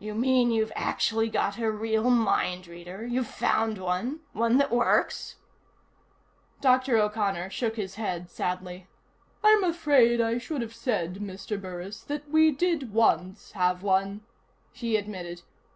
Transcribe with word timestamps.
"You 0.00 0.16
mean 0.16 0.50
you've 0.50 0.72
actually 0.74 1.28
got 1.28 1.56
a 1.56 1.70
real 1.70 2.10
mind 2.10 2.66
reader? 2.66 3.06
You've 3.06 3.28
found 3.28 3.78
one? 3.78 4.18
One 4.32 4.56
that 4.58 4.72
works?" 4.72 5.36
Dr. 6.60 6.96
O'Connor 6.98 7.48
shook 7.50 7.76
his 7.76 7.94
head 7.94 8.28
sadly. 8.28 8.88
"I'm 9.44 9.62
afraid 9.62 10.20
I 10.20 10.38
should 10.38 10.62
have 10.62 10.74
said, 10.74 11.20
Mr. 11.20 11.62
Burris, 11.62 12.02
that 12.02 12.28
we 12.28 12.50
did 12.50 12.92
once 12.92 13.52
have 13.52 13.84
one," 13.84 14.22
he 14.72 14.96
admitted. 14.96 15.42